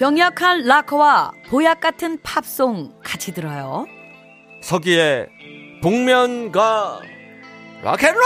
병약한 0.00 0.64
락커와 0.64 1.32
보약 1.50 1.80
같은 1.80 2.18
팝송 2.22 2.94
같이 3.04 3.34
들어요. 3.34 3.84
서기의 4.62 5.28
복면가 5.82 7.00
락앤롤 7.82 8.22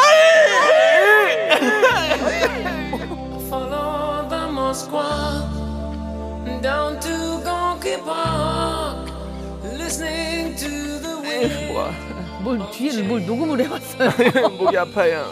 Follow 3.48 4.28
the 4.28 4.46
Moskwa 4.52 5.42
down 6.62 7.00
to 7.00 7.42
Gonky 7.42 7.96
Park, 8.04 9.10
listening 9.76 10.54
to 10.56 10.70
the 11.00 11.16
wind. 11.22 11.72
뭐야 11.72 11.90
뭘 12.42 12.70
뒤에를 12.70 13.02
뭘 13.08 13.26
녹음을 13.26 13.60
해왔어요. 13.64 14.10
목이 14.58 14.78
아파요 14.78 15.26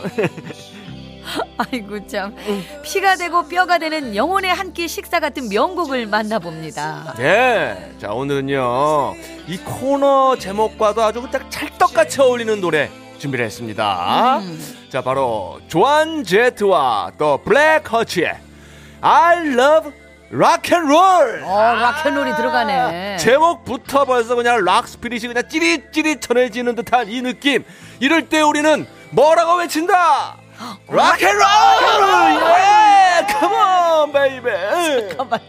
아이고 1.71 2.07
참 2.07 2.35
피가 2.83 3.17
되고 3.17 3.47
뼈가 3.47 3.79
되는 3.79 4.15
영혼의 4.17 4.53
한 4.55 4.73
끼 4.73 4.89
식사 4.89 5.21
같은 5.21 5.49
명곡을 5.51 6.07
만나봅니다. 6.07 7.15
네, 7.19 7.93
자 7.99 8.13
오늘은요 8.13 9.15
이 9.47 9.59
코너 9.59 10.37
제목과도 10.39 11.03
아주 11.03 11.27
딱 11.31 11.51
찰떡같이 11.51 12.23
어울리는 12.23 12.59
노래 12.61 12.91
준비를 13.19 13.45
했습니다. 13.45 14.41
자 14.89 15.03
바로 15.03 15.61
조안 15.69 16.25
제트와 16.25 17.13
더 17.19 17.37
블랙 17.45 17.93
하츠의 17.93 18.35
I 19.03 19.37
Love 19.49 19.93
Rock 20.33 20.75
and 20.75 20.91
Roll. 20.91 21.43
어 21.45 21.75
rock 21.75 21.95
and 21.95 22.10
roll이 22.10 22.35
들어가네. 22.37 23.17
제목부터 23.19 24.07
벌써 24.07 24.35
그냥 24.35 24.65
rock 24.65 24.89
spirit이 24.89 25.29
그냥 25.29 25.47
찌릿찌릿 25.47 26.23
전해지는 26.23 26.75
듯한 26.77 27.11
이 27.11 27.21
느낌. 27.21 27.63
이럴 28.01 28.29
때 28.31 28.41
우리는 28.41 28.87
뭐라고 29.11 29.57
외친다. 29.57 30.39
rock 30.89 31.07
and 31.07 31.20
roll! 31.20 31.43
예! 32.59 33.27
come 33.39 33.88
on 33.88 34.13
baby. 34.13 35.09
잠깐만 35.09 35.41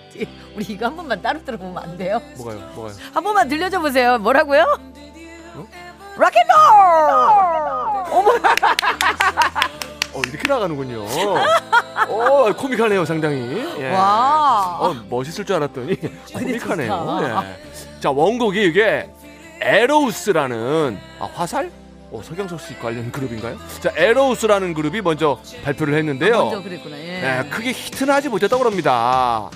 우리 0.55 0.65
이거 0.65 0.85
한 0.87 0.95
번만 0.95 1.21
따로 1.21 1.43
들어보면 1.43 1.77
안 1.83 1.97
돼요? 1.97 2.21
뭐가요? 2.37 2.59
뭐가요? 2.75 2.95
한 3.13 3.23
번만 3.23 3.47
들려줘 3.47 3.79
보세요. 3.79 4.17
뭐라고요? 4.19 4.65
rock 6.17 6.29
and 6.29 6.38
roll! 6.38 6.53
어 10.15 10.21
이렇게 10.27 10.47
나가는군요. 10.47 11.05
어 12.07 12.53
코믹하네요 12.55 13.03
상당히. 13.05 13.65
예. 13.79 13.89
와. 13.91 14.77
어 14.79 14.93
멋있을 15.09 15.43
줄 15.45 15.55
알았더니 15.55 15.95
코믹하네요. 16.33 17.19
좋다. 17.21 17.43
예. 17.49 17.99
자 17.99 18.11
원곡이 18.11 18.63
이게 18.63 19.09
에로우스라는 19.61 20.99
아 21.19 21.29
화살? 21.33 21.71
어 22.13 22.21
서경석 22.21 22.61
씨 22.61 22.77
관련 22.77 23.11
그룹인가요? 23.11 23.57
자 23.79 23.91
에로우스라는 23.95 24.75
그룹이 24.75 25.01
먼저 25.01 25.41
발표를 25.63 25.95
했는데요. 25.95 26.35
아, 26.35 26.43
먼저 26.43 26.61
그랬구나. 26.61 26.95
예. 26.99 27.21
네, 27.21 27.49
크게 27.49 27.71
히트는 27.71 28.13
하지 28.13 28.29
못했다고 28.29 28.63
합니다. 28.63 29.49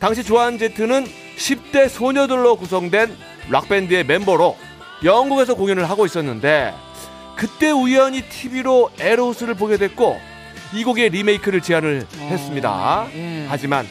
당시 0.00 0.24
조안 0.24 0.56
제트는 0.56 1.06
10대 1.36 1.90
소녀들로 1.90 2.56
구성된 2.56 3.14
락밴드의 3.50 4.04
멤버로 4.04 4.56
영국에서 5.04 5.54
공연을 5.54 5.88
하고 5.90 6.06
있었는데 6.06 6.72
그때 7.36 7.70
우연히 7.70 8.22
TV로 8.22 8.90
에로우스를 8.98 9.54
보게 9.54 9.76
됐고 9.76 10.18
이 10.72 10.84
곡의 10.84 11.10
리메이크를 11.10 11.60
제안을 11.60 12.06
했습니다. 12.20 13.06
예. 13.12 13.46
하지만 13.50 13.86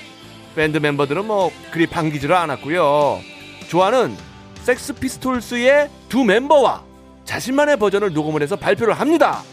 밴드 0.55 0.79
멤버들은 0.79 1.23
뭐 1.23 1.51
그리 1.69 1.85
반기지를 1.85 2.35
않았고요. 2.35 3.19
조안은 3.67 4.17
섹스 4.63 4.93
피스톨스의 4.93 5.91
두 6.09 6.23
멤버와 6.23 6.86
자신만의 7.27 7.77
버전을 7.77 8.13
녹음을 8.13 8.41
해서 8.41 8.55
발표를 8.55 8.93
합니다. 8.93 9.43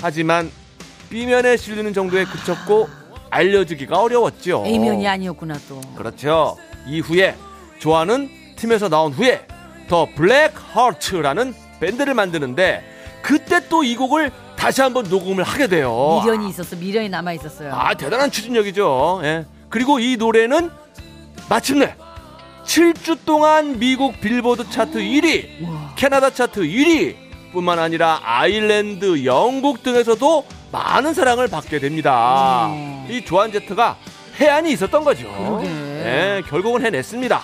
하지만 0.00 0.50
B면에 1.08 1.56
실리는 1.56 1.92
정도에 1.94 2.24
그쳤고 2.26 2.88
알려주기가 3.30 4.00
어려웠죠. 4.00 4.62
A면이 4.66 5.08
아니었구나 5.08 5.54
또. 5.68 5.80
그렇죠. 5.96 6.56
이후에 6.86 7.34
조안은 7.78 8.28
팀에서 8.56 8.88
나온 8.88 9.12
후에 9.12 9.46
더 9.88 10.06
블랙 10.14 10.52
하츠라는 10.54 11.54
밴드를 11.80 12.14
만드는데 12.14 12.84
그때 13.22 13.66
또 13.68 13.82
이 13.82 13.96
곡을 13.96 14.30
다시 14.56 14.82
한번 14.82 15.04
녹음을 15.08 15.42
하게 15.42 15.66
돼요. 15.68 16.20
미련이 16.22 16.50
있었어. 16.50 16.76
미련이 16.76 17.08
남아 17.08 17.32
있었어요. 17.34 17.72
아 17.74 17.94
대단한 17.94 18.30
추진력이죠. 18.30 19.20
예. 19.24 19.46
그리고 19.70 19.98
이 19.98 20.16
노래는 20.16 20.70
마침내 21.48 21.94
7주 22.66 23.18
동안 23.24 23.78
미국 23.78 24.20
빌보드 24.20 24.68
차트 24.70 24.98
1위, 24.98 25.94
캐나다 25.96 26.30
차트 26.30 26.60
1위 26.60 27.16
뿐만 27.52 27.78
아니라 27.78 28.20
아일랜드, 28.22 29.24
영국 29.24 29.82
등에서도 29.82 30.44
많은 30.72 31.14
사랑을 31.14 31.48
받게 31.48 31.78
됩니다. 31.78 32.66
음. 32.68 33.06
이 33.08 33.24
조안 33.24 33.52
제트가 33.52 33.96
혜안이 34.38 34.72
있었던 34.72 35.04
거죠. 35.04 35.28
그러게. 35.38 35.66
예, 35.68 36.42
결국은 36.48 36.84
해냈습니다. 36.84 37.40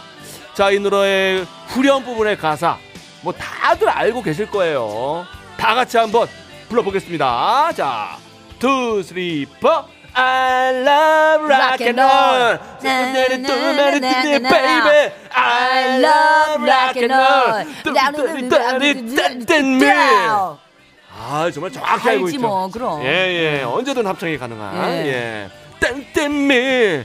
자, 0.54 0.70
이 0.70 0.78
노래의 0.78 1.46
후렴 1.68 2.04
부분의 2.04 2.36
가사 2.36 2.76
뭐 3.22 3.32
다들 3.32 3.88
알고 3.88 4.22
계실 4.22 4.50
거예요. 4.50 5.24
다 5.56 5.74
같이 5.74 5.96
한번 5.96 6.28
불러보겠습니다. 6.68 7.72
자, 7.74 8.18
two, 8.58 9.02
three, 9.02 9.46
four. 9.60 9.68
I 10.14 10.72
love 10.84 11.48
rock 11.48 11.80
and 11.80 11.98
roll. 11.98 12.58
baby. 14.42 15.12
I 15.32 15.98
love 16.00 16.62
rock 16.62 16.96
and 16.96 17.14
roll. 17.14 17.66
아, 21.14 21.50
정말 21.50 21.70
정확히 21.70 22.08
알고 22.10 22.28
있죠. 22.28 22.40
뭐 22.40 22.68
그럼. 22.70 23.02
예, 23.02 23.06
예. 23.58 23.62
언제든 23.62 24.06
합창이 24.06 24.38
가능한. 24.38 24.90
예. 25.06 25.06
예. 25.06 25.50
땡땡미. 25.80 27.04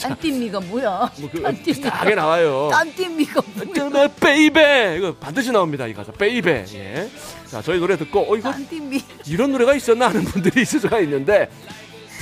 딴띠미가 0.00 0.60
뭐야? 0.60 1.10
딴띠미가. 1.16 1.50
비슷하게 1.64 2.14
나와요. 2.14 2.68
딴띠미가 2.72 3.40
뭐야? 3.74 4.08
baby 4.20 4.96
이거 4.98 5.14
반드시 5.14 5.50
나옵니다 5.50 5.86
이 5.86 5.94
가사 5.94 6.12
baby 6.12 6.64
예. 6.74 7.08
자 7.46 7.60
저희 7.62 7.78
노래 7.80 7.96
듣고 7.96 8.32
어 8.32 8.36
이거 8.36 8.52
딴띠미. 8.52 9.02
이런 9.26 9.50
노래가 9.52 9.74
있었나 9.74 10.08
하는 10.08 10.24
분들이 10.24 10.62
있을 10.62 10.78
수가 10.80 11.00
있는데 11.00 11.48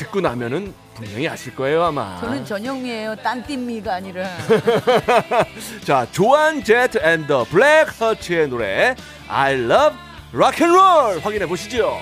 듣고 0.02 0.20
나면은 0.20 0.74
분명히 0.94 1.28
아실 1.28 1.54
거예요 1.54 1.84
아마 1.84 2.18
저는 2.20 2.44
전영미예요. 2.44 3.16
딴띠미가 3.16 3.94
아니라. 3.94 4.28
자 5.84 6.06
조한 6.12 6.62
제트 6.62 6.98
앤더 7.02 7.44
블랙 7.44 7.88
허츠의 8.00 8.48
노래 8.48 8.94
I 9.28 9.54
love 9.54 9.96
rock 10.34 10.64
and 10.66 10.78
roll 10.78 11.18
확인해 11.20 11.46
보시죠 11.46 11.98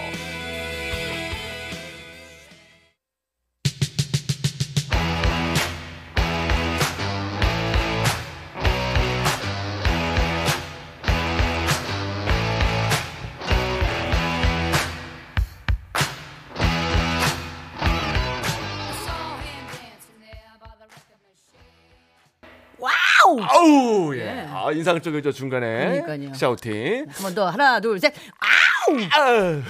와우! 23.37 23.47
아우 23.49 24.15
예. 24.17 24.25
네. 24.25 24.47
아 24.50 24.71
인상적이죠 24.73 25.32
중간에 25.32 26.00
그러니까요. 26.03 26.35
shouting 26.35 27.06
한 27.09 27.23
번 27.23 27.35
더 27.35 27.47
하나 27.49 27.81
둘 27.81 27.99
셋. 28.00 28.12
아우. 28.38 28.50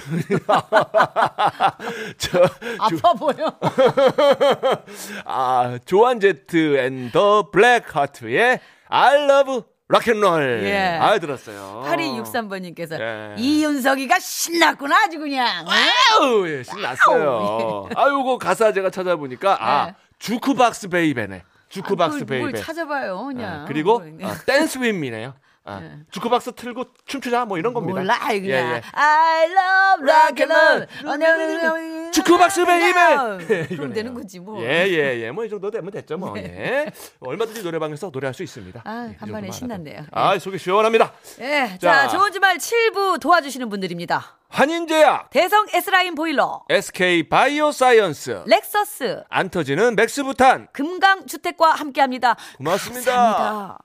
저 2.17 2.43
아파 2.79 3.13
보여. 3.13 3.53
아, 5.25 5.77
조한 5.85 6.19
제트 6.19 6.77
앤 6.77 7.11
더 7.11 7.49
블랙 7.51 7.95
하트의 7.95 8.59
I 8.87 9.23
love 9.23 9.61
락앤롤. 9.89 10.61
예. 10.63 10.97
아, 11.01 11.19
들었어요. 11.19 11.83
8263번님께서 11.85 12.99
예. 12.99 13.35
이윤석이가 13.37 14.19
신났구나 14.19 14.95
아주 15.05 15.19
그냥. 15.19 15.65
아우, 15.67 16.47
예, 16.47 16.63
신났어요. 16.63 17.89
아유, 17.95 18.23
그 18.23 18.37
가사 18.37 18.71
제가 18.71 18.89
찾아보니까 18.89 19.57
아, 19.59 19.85
네. 19.87 19.93
jukebox 20.19 20.87
baby네. 20.87 21.43
jukebox 21.71 22.23
아, 22.23 22.25
baby. 22.25 22.59
찾아봐요 22.61 23.27
예, 23.31 23.33
그냥. 23.33 23.65
그리고 23.67 23.99
뭐, 23.99 24.29
아, 24.29 24.35
dance 24.45 24.77
with 24.79 24.99
me네요. 24.99 25.33
아, 25.63 25.79
네. 25.79 25.99
주크박스 26.09 26.53
틀고 26.53 26.85
춤추자 27.05 27.45
뭐 27.45 27.57
이런 27.59 27.73
겁니다. 27.73 27.99
몰라 28.01 28.17
그냥 28.19 28.45
예, 28.45 28.51
예. 28.51 28.81
I 28.93 29.45
love 29.45 30.09
rock 30.09 30.43
and 30.43 30.53
roll. 30.53 32.11
jukebox 32.11 32.65
baby. 32.65 33.15
그럼 33.15 33.41
이거네요. 33.69 33.93
되는 33.93 34.13
거지 34.13 34.39
뭐. 34.39 34.59
예, 34.63 34.87
예, 34.87 35.21
예. 35.21 35.31
뭐이 35.31 35.49
정도 35.49 35.69
되면 35.69 35.91
됐죠, 35.91 36.17
뭐. 36.17 36.35
예. 36.37 36.87
얼마든지 37.19 37.63
노래방에서 37.63 38.09
노래할 38.11 38.33
수 38.33 38.41
있습니다. 38.43 38.81
아, 38.83 39.05
예, 39.07 39.11
이 39.13 39.17
간만에 39.17 39.51
신난대요. 39.51 39.99
하더라도. 40.07 40.29
아, 40.35 40.39
속이 40.39 40.57
시원합니다. 40.57 41.13
예, 41.41 41.77
자. 41.79 42.07
자, 42.07 42.07
좋은 42.07 42.31
주말 42.31 42.57
7부 42.57 43.19
도와주시는 43.21 43.69
분들입니다. 43.69 44.37
한인제약, 44.51 45.29
대성 45.29 45.65
S라인 45.73 46.13
보일러, 46.13 46.63
SK 46.69 47.29
바이오사이언스, 47.29 48.43
렉서스, 48.45 49.23
안 49.29 49.49
터지는 49.49 49.95
맥스부탄. 49.95 50.67
금강주택과 50.73 51.71
함께합니다. 51.71 52.35
고맙습니다. 52.57 53.11
감사합니다. 53.13 53.77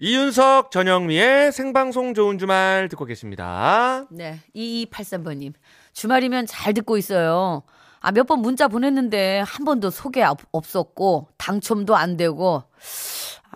이윤석, 0.00 0.70
전영미의 0.70 1.50
생방송 1.50 2.14
좋은 2.14 2.38
주말 2.38 2.88
듣고 2.88 3.04
계십니다. 3.04 4.06
네, 4.12 4.38
2283번님. 4.54 5.54
주말이면 5.92 6.46
잘 6.46 6.72
듣고 6.72 6.96
있어요. 6.96 7.64
아, 8.00 8.12
몇 8.12 8.28
번 8.28 8.38
문자 8.42 8.68
보냈는데 8.68 9.40
한 9.44 9.64
번도 9.64 9.90
소개 9.90 10.22
없- 10.22 10.38
없었고, 10.52 11.30
당첨도 11.36 11.96
안 11.96 12.16
되고, 12.16 12.62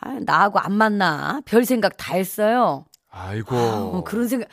아, 0.01 0.19
나하고 0.21 0.59
안 0.59 0.73
맞나? 0.73 1.41
별 1.45 1.65
생각 1.65 1.97
다 1.97 2.15
했어요. 2.15 2.87
아이고. 3.09 3.55
아우, 3.57 4.03
그런 4.05 4.27
생각, 4.27 4.49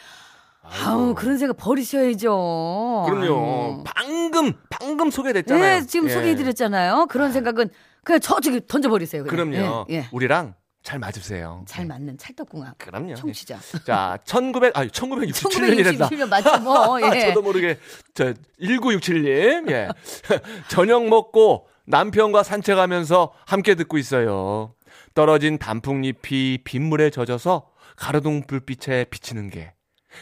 아우, 0.86 1.16
그런 1.16 1.38
생각 1.38 1.58
버리셔야죠. 1.58 3.06
그럼요. 3.08 3.24
아유. 3.24 3.84
방금, 3.86 4.54
방금 4.70 5.10
소개됐잖아요. 5.12 5.80
네, 5.80 5.86
지금 5.86 6.10
예. 6.10 6.14
소개해드렸잖아요. 6.14 7.08
그런 7.10 7.32
생각은 7.32 7.70
그냥 8.04 8.20
저쪽에 8.20 8.62
던져버리세요. 8.68 9.24
그럼요. 9.26 9.86
예, 9.90 9.96
예. 9.96 10.08
우리랑 10.12 10.54
잘 10.82 10.98
맞으세요. 11.00 11.66
잘 11.68 11.86
맞는 11.86 12.18
찰떡궁합. 12.18 12.78
그럼요. 12.78 13.16
청취자. 13.16 13.60
자, 13.86 14.18
1900, 14.24 14.78
아니, 14.78 14.90
1967년이랬다. 14.90 16.10
1967년 16.10 16.30
맞죠, 16.30 16.60
뭐. 16.62 17.00
예. 17.14 17.28
저도 17.28 17.42
모르게, 17.42 17.78
저, 18.14 18.34
1967님, 18.62 19.70
예. 19.72 19.90
저녁 20.70 21.06
먹고 21.08 21.68
남편과 21.86 22.44
산책하면서 22.44 23.34
함께 23.46 23.76
듣고 23.76 23.98
있어요. 23.98 24.74
떨어진 25.14 25.58
단풍잎이 25.58 26.60
빗물에 26.64 27.10
젖어서 27.10 27.70
가로등 27.98 28.44
불빛에 28.48 29.06
비치는 29.06 29.50
게. 29.50 29.74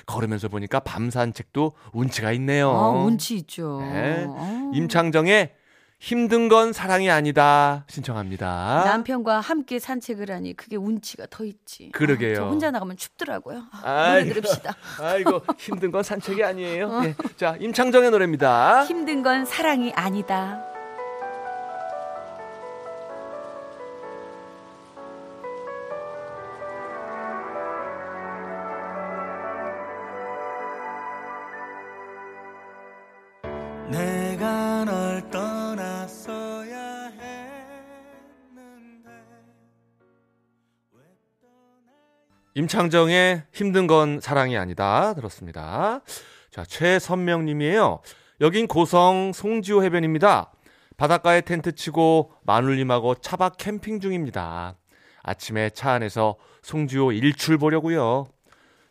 걸으면서 0.05 0.47
보니까 0.47 0.79
밤 0.79 1.09
산책도 1.09 1.73
운치가 1.93 2.31
있네요. 2.33 2.69
아, 2.69 2.89
운치 2.89 3.35
있죠. 3.35 3.79
네. 3.81 4.25
아. 4.29 4.71
임창정의 4.73 5.53
힘든 5.99 6.47
건 6.47 6.73
사랑이 6.73 7.09
아니다 7.09 7.83
신청합니다. 7.89 8.83
남편과 8.85 9.39
함께 9.39 9.79
산책을 9.79 10.29
하니 10.29 10.55
그게 10.55 10.75
운치가 10.75 11.25
더 11.29 11.43
있지. 11.43 11.89
그러게요. 11.91 12.33
아, 12.33 12.35
저 12.35 12.47
혼자 12.47 12.69
나가면 12.71 12.97
춥더라고요. 12.97 13.63
아. 13.83 14.19
노래 14.19 14.33
들읍시다. 14.33 14.75
아이고 15.01 15.41
힘든 15.57 15.91
건 15.91 16.03
산책이 16.03 16.43
아니에요. 16.43 17.01
예. 17.05 17.15
자 17.35 17.55
임창정의 17.59 18.11
노래입니다. 18.11 18.85
힘든 18.85 19.23
건 19.23 19.45
사랑이 19.45 19.91
아니다. 19.93 20.76
내가 33.89 34.83
널 34.83 35.29
떠났어야 35.29 37.09
했는데 37.09 39.09
임창정의 42.55 43.43
힘든 43.53 43.87
건 43.87 44.19
사랑이 44.19 44.57
아니다 44.57 45.13
들었습니다. 45.13 46.01
자 46.51 46.65
최선명님이에요. 46.65 48.01
여긴 48.41 48.67
고성 48.67 49.31
송지호 49.33 49.83
해변입니다. 49.83 50.51
바닷가에 50.97 51.41
텐트 51.41 51.73
치고 51.73 52.33
마눌님하고 52.43 53.15
차박 53.15 53.55
캠핑 53.57 54.01
중입니다. 54.01 54.75
아침에 55.23 55.69
차 55.69 55.91
안에서 55.91 56.35
송지호 56.61 57.13
일출 57.13 57.57
보려고요. 57.57 58.27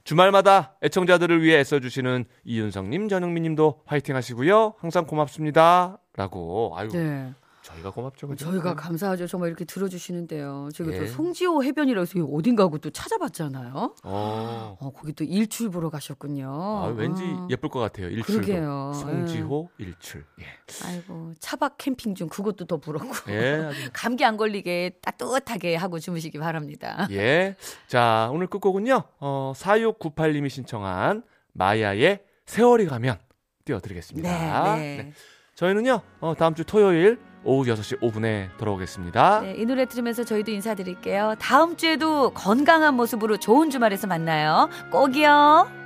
주말마다 0.07 0.77
애청자들을 0.85 1.43
위해 1.43 1.59
애써주시는 1.59 2.27
이윤성님, 2.45 3.09
전영민님도 3.09 3.83
화이팅 3.87 4.15
하시고요. 4.15 4.75
항상 4.79 5.05
고맙습니다. 5.05 5.99
라고. 6.15 6.73
아유, 6.77 6.89
네. 6.93 7.35
저희가 7.67 7.91
고맙죠. 7.91 8.29
그죠? 8.29 8.45
저희가 8.47 8.75
감사하죠. 8.77 9.27
정말 9.27 9.49
이렇게 9.49 9.65
들어주시는데요. 9.65 10.69
저희가 10.73 10.95
예. 10.95 11.01
또 11.01 11.07
송지호 11.07 11.65
해변이라고 11.65 12.03
해서 12.03 12.25
어딘가고 12.25 12.79
또 12.79 12.91
찾아봤잖아요. 12.91 13.95
어. 14.05 14.77
어, 14.81 14.93
거기 14.95 15.13
또 15.13 15.25
일출 15.25 15.71
보러 15.71 15.91
가셨군요. 15.91 16.49
아, 16.49 16.87
왠지 16.97 17.25
아. 17.25 17.49
예쁠 17.51 17.69
것 17.69 17.81
같아요. 17.81 18.09
일출도. 18.09 18.47
그러게요. 18.47 18.93
송지호 18.95 19.71
일출. 19.79 20.25
예. 20.41 20.45
아이고 20.85 21.33
차박 21.41 21.77
캠핑 21.79 22.15
중 22.15 22.29
그것도 22.29 22.67
더 22.67 22.77
부럽고 22.77 23.33
예. 23.33 23.71
감기 23.93 24.25
안 24.25 24.37
걸리게 24.37 24.99
따뜻하게 25.03 25.75
하고 25.75 25.99
주무시기 25.99 26.39
바랍니다. 26.39 27.09
예. 27.11 27.57
자, 27.89 28.31
오늘 28.33 28.47
끝곡은요. 28.47 29.03
어, 29.19 29.53
4698님이 29.57 30.49
신청한 30.51 31.25
마야의 31.53 32.23
세월이 32.45 32.87
가면 32.87 33.19
띄워드리겠습니다. 33.65 34.77
네, 34.77 34.97
네. 35.03 35.13
저희는요, 35.57 36.01
어, 36.21 36.35
다음 36.37 36.55
주 36.55 36.65
토요일 36.65 37.19
오후 37.47 37.65
6시 37.65 38.01
5분에 38.01 38.49
돌아오겠습니다. 38.59 39.41
네, 39.41 39.55
이 39.57 39.65
노래 39.65 39.87
들으면서 39.87 40.25
저희도 40.25 40.51
인사드릴게요. 40.51 41.37
다음 41.39 41.77
주에도 41.77 42.31
건강한 42.31 42.95
모습으로 42.95 43.39
좋은 43.39 43.71
주말에서 43.71 44.07
만나요. 44.09 44.69
꼭이요. 44.91 45.86